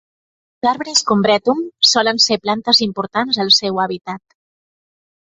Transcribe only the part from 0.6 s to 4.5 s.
Els arbres "Combretum" solen ser plantes importants al seu hàbitat.